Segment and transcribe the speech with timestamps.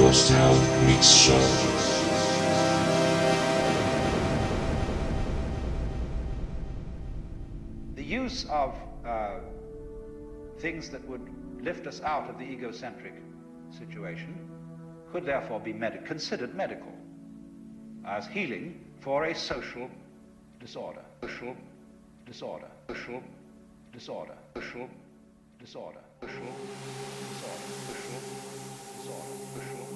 [0.00, 1.38] Ghost Town Mix Show.
[7.96, 8.74] The use of
[9.04, 9.32] uh,
[10.60, 11.20] things that would
[11.60, 13.12] lift us out of the egocentric
[13.78, 14.34] situation
[15.12, 16.92] could therefore be med- considered medical
[18.06, 19.90] as healing for a social
[20.60, 21.02] disorder.
[21.20, 21.54] Social
[22.24, 22.68] disorder.
[22.88, 23.22] Social
[23.92, 24.32] disorder.
[24.54, 24.88] Social
[25.58, 25.98] disorder.
[26.22, 26.54] Social disorder.
[27.20, 27.60] Social disorder.
[27.84, 28.20] Social
[29.54, 29.89] disorder.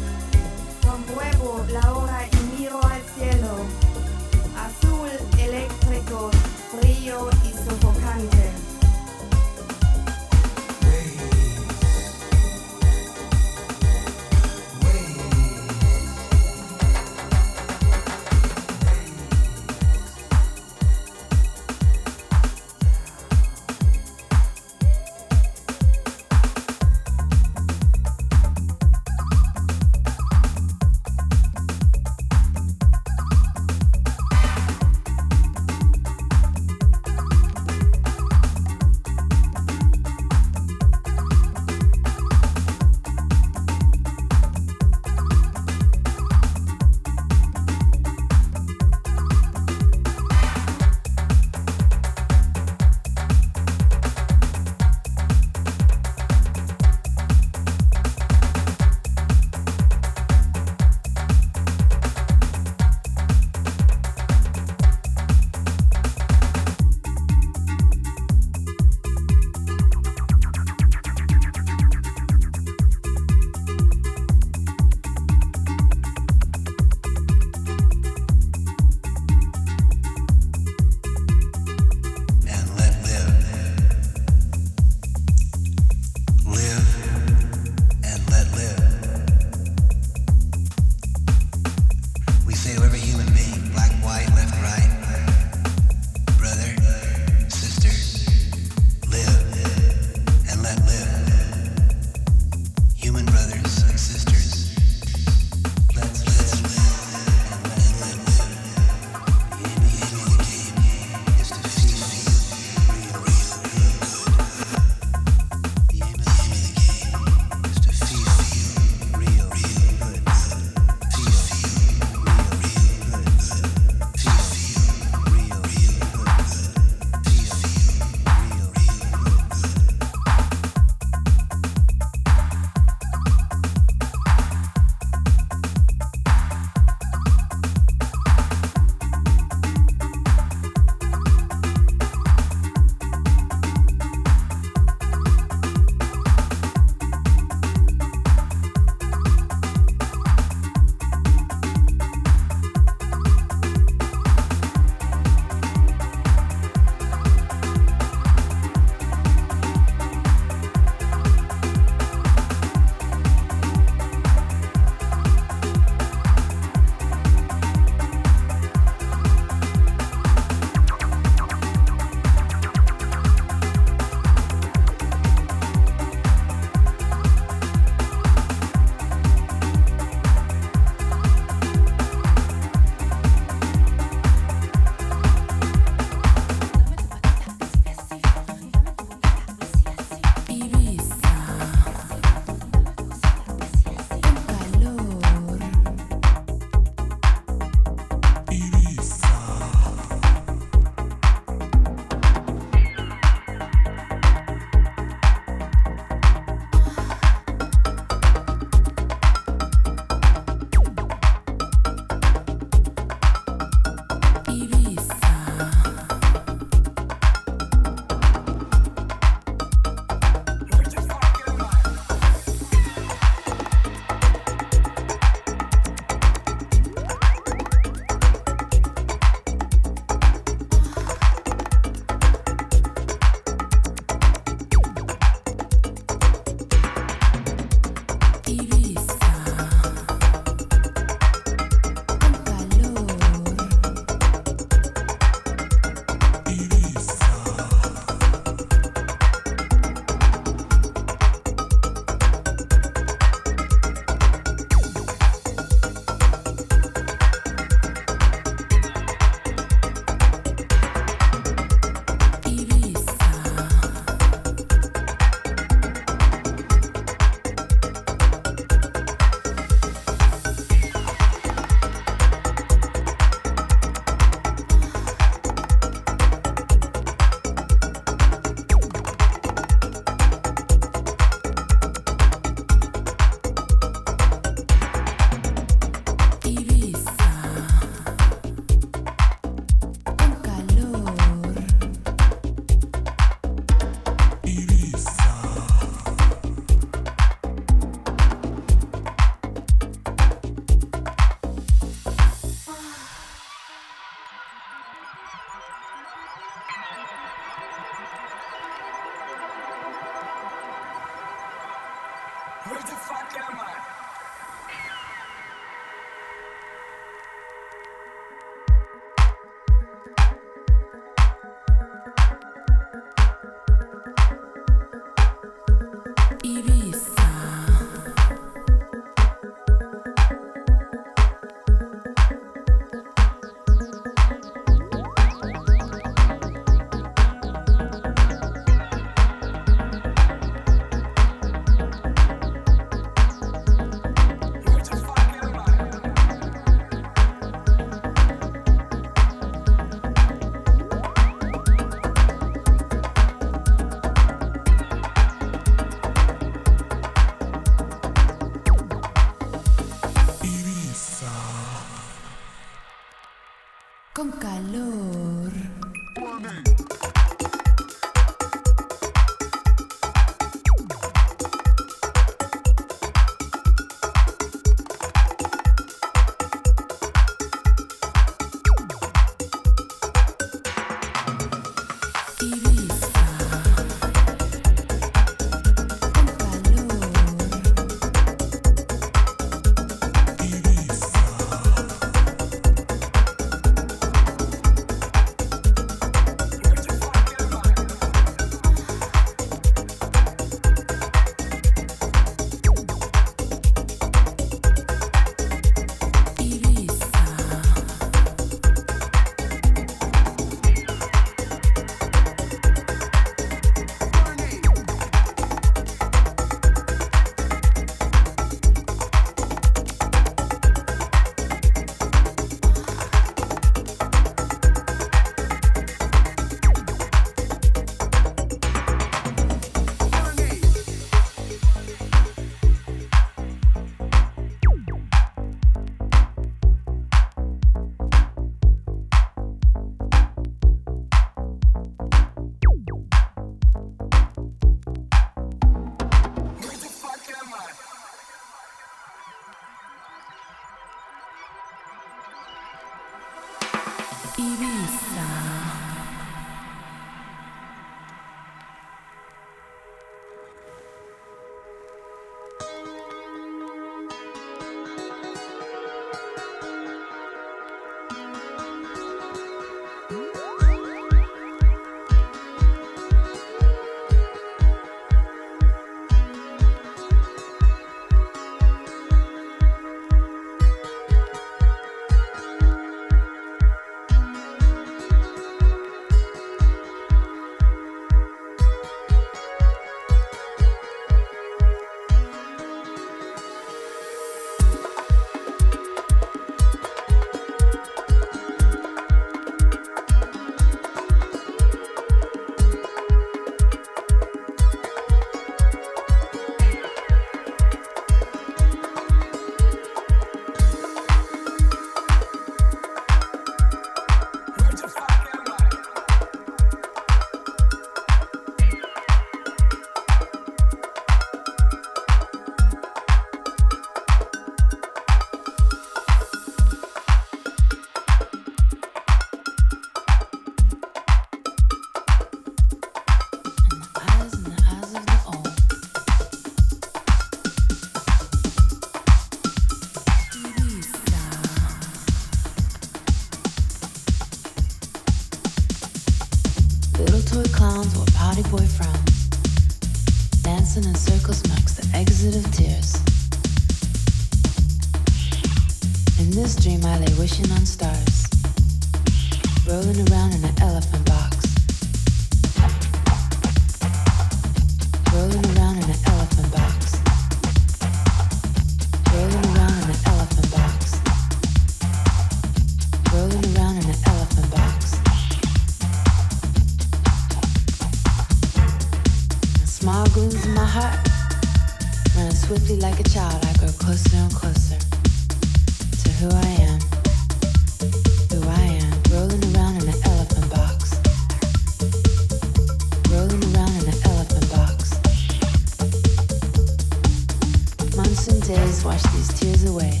[598.84, 600.00] wash these tears away.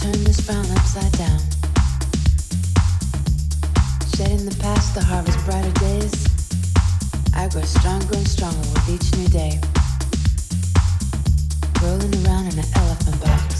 [0.00, 1.38] Turn this frown upside down.
[4.16, 6.26] Shed in the past the harvest brighter days.
[7.36, 9.60] I grow stronger and stronger with each new day.
[11.82, 13.51] Rolling around in an elephant box.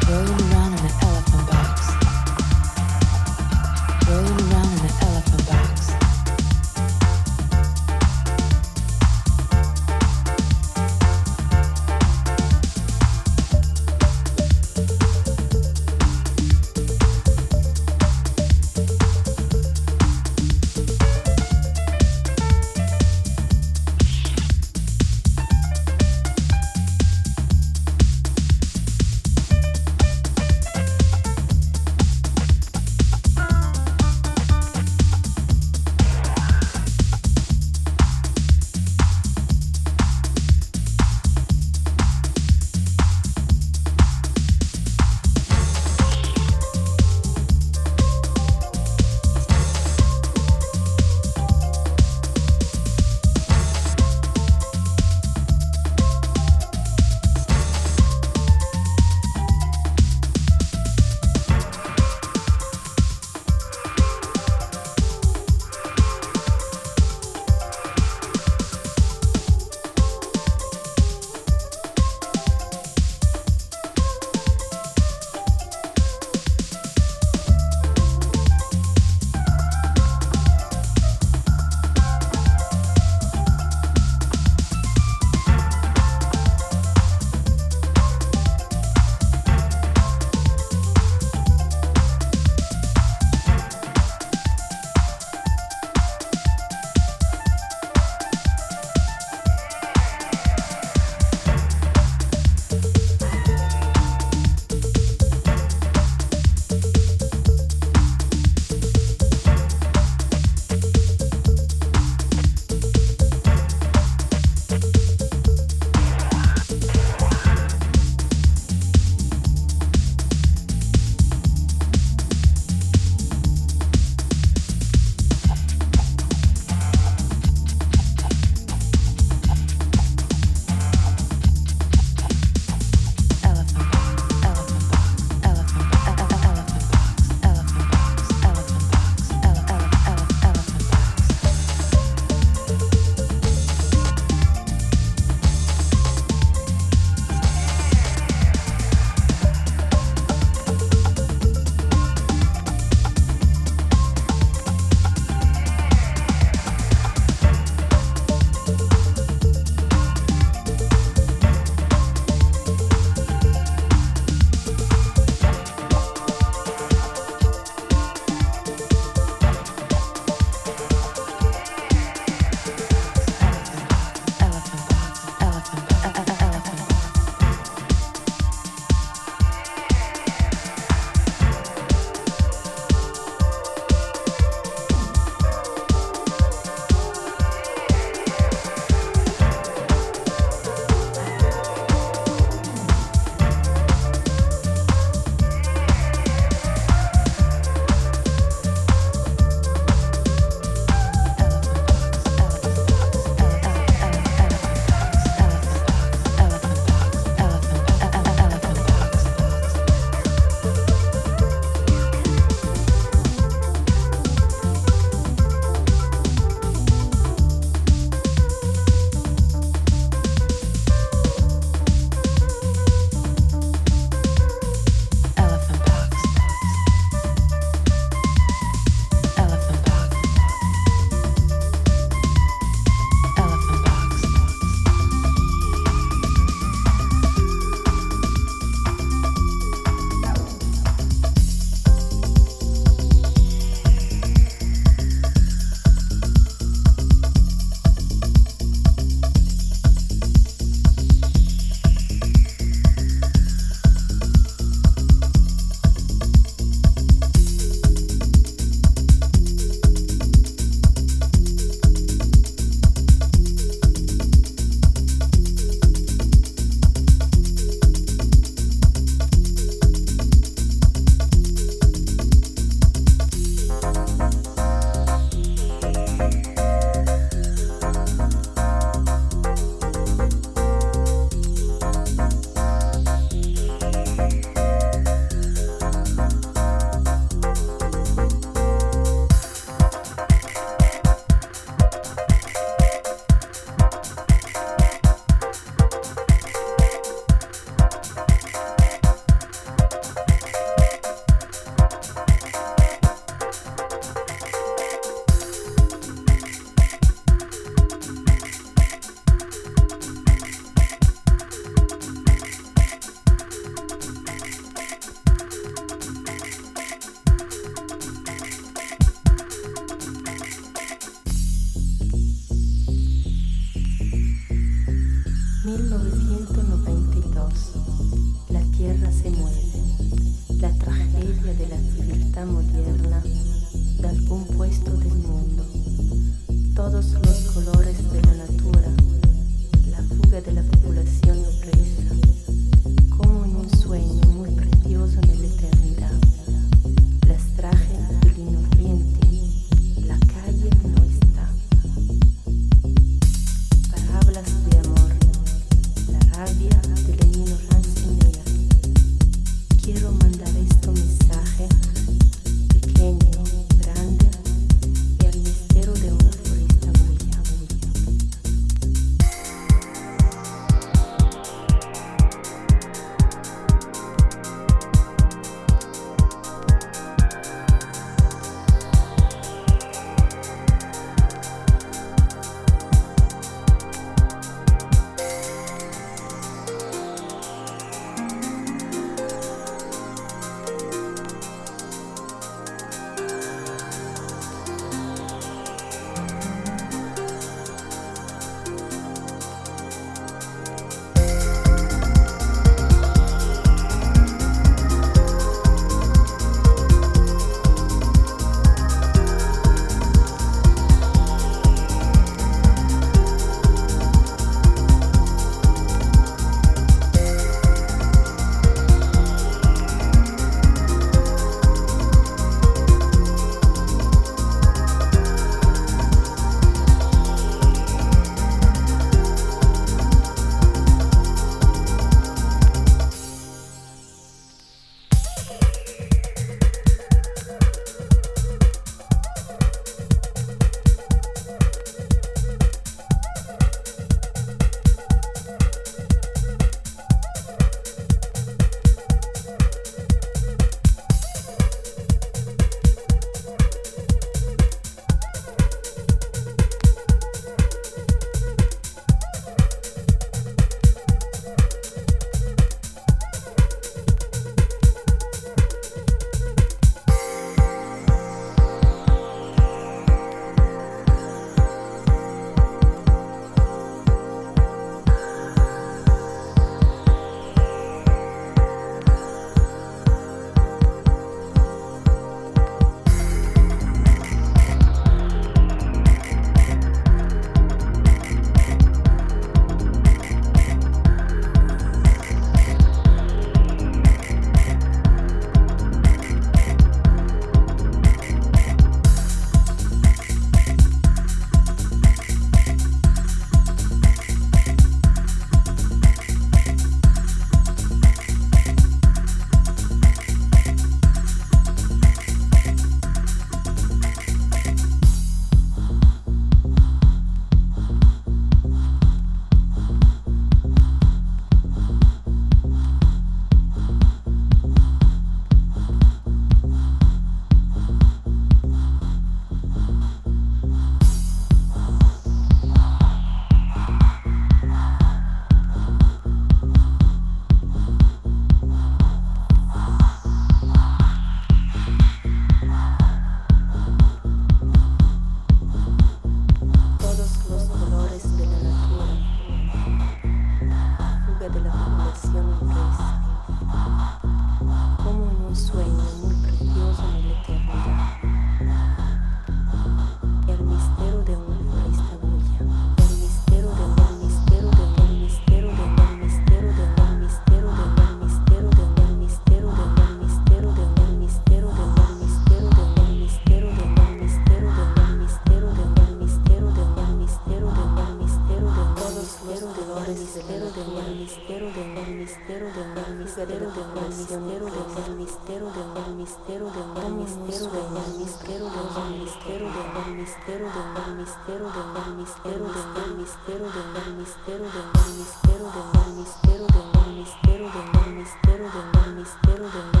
[583.41, 588.17] misterio de el misterio de el misterio de el misterio de el misterio de el
[588.19, 593.17] misterio de el misterio de el misterio de el misterio de el misterio de el
[593.17, 598.15] misterio de el misterio de el misterio de el misterio de el misterio de el
[598.15, 600.00] misterio de el misterio de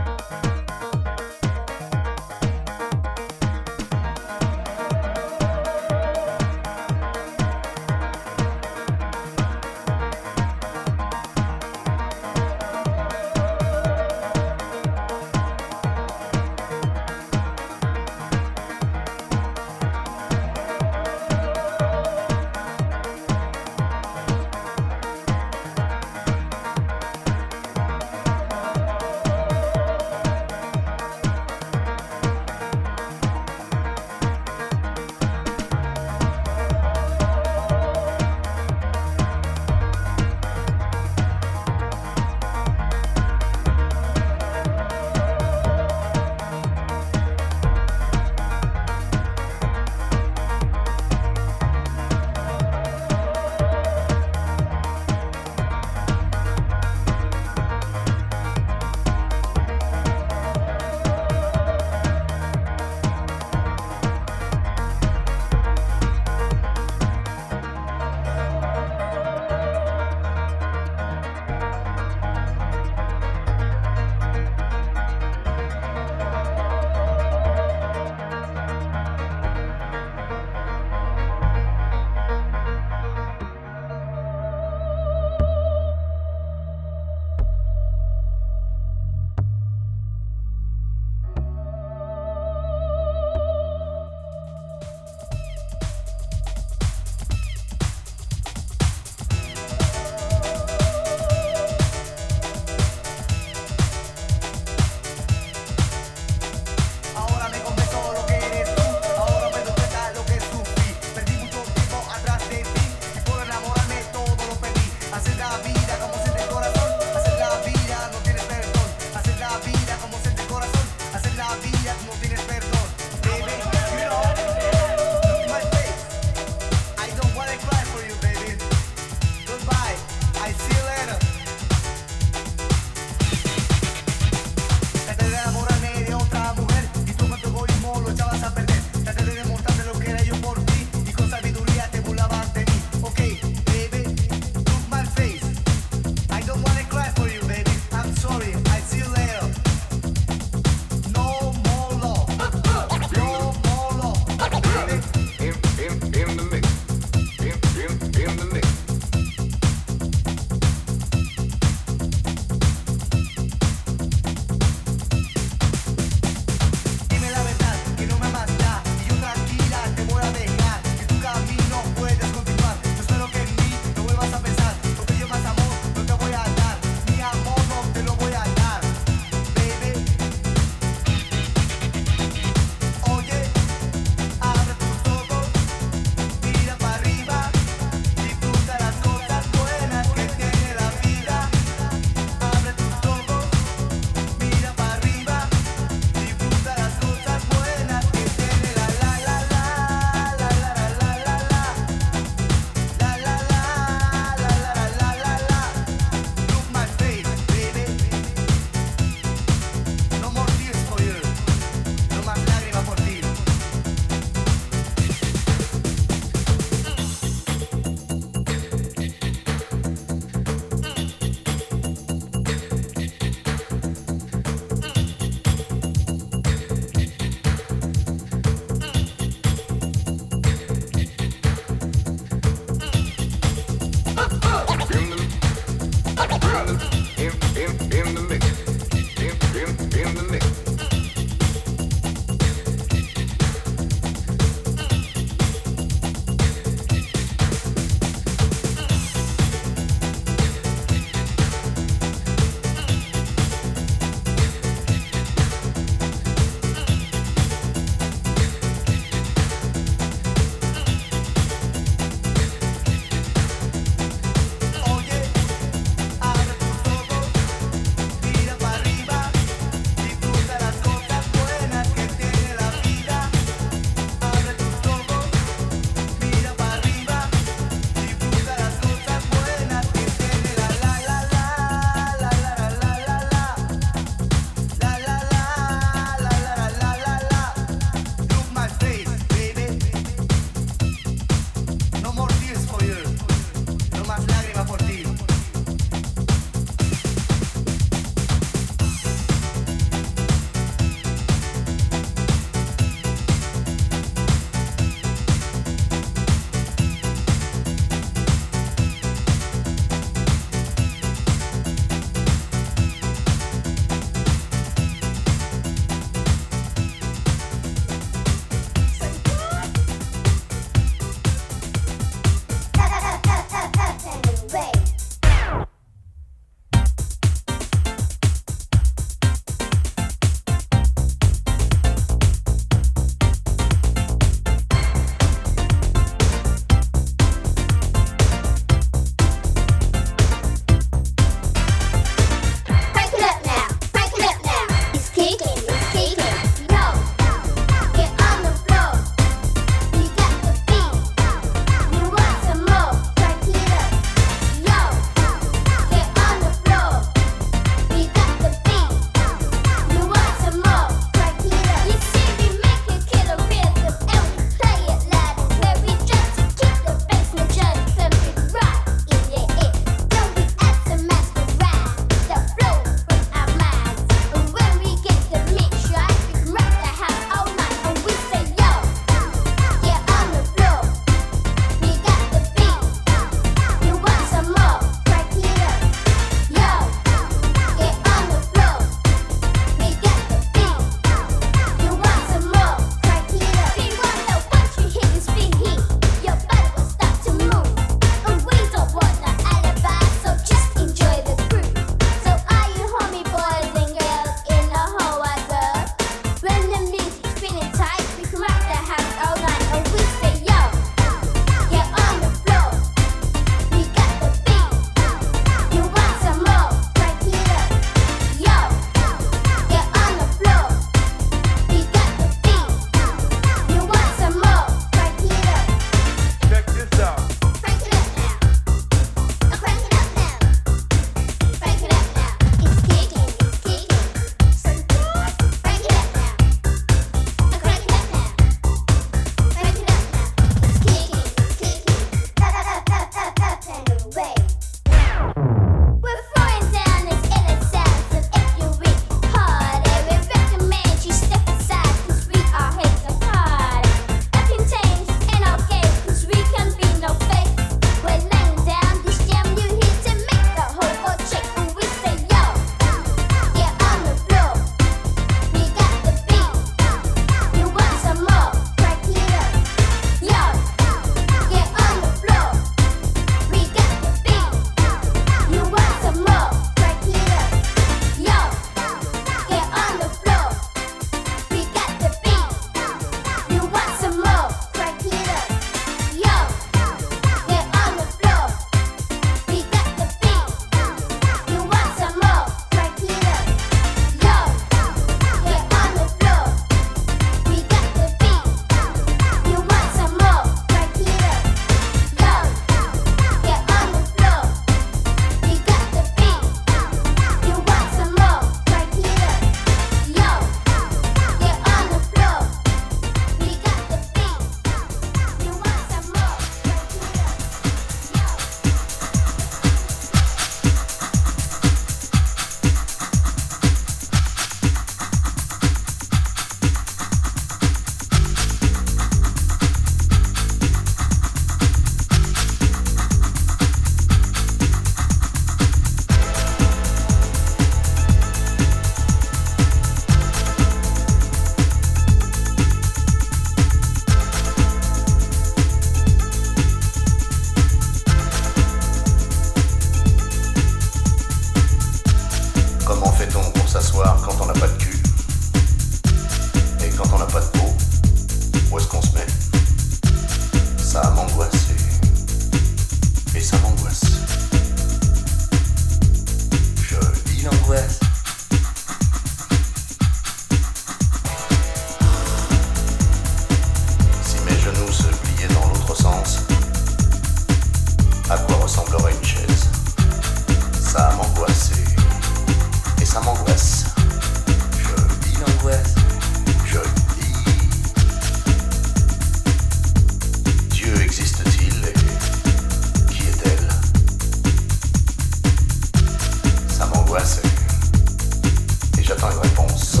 [599.06, 600.00] j'attends une réponse.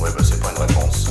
[0.00, 1.08] Ouais, bah c'est pas une réponse.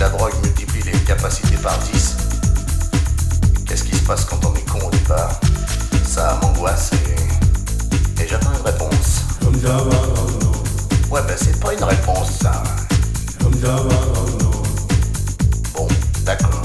[0.00, 2.16] la drogue multiplie les capacités par 10.
[3.66, 5.38] Qu'est-ce qui se passe quand on est con au départ?
[6.06, 8.22] Ça m'angoisse et.
[8.22, 9.24] Et j'attends une réponse.
[11.10, 12.62] Ouais, ben c'est pas une réponse, ça.
[15.74, 15.86] Bon,
[16.24, 16.59] d'accord.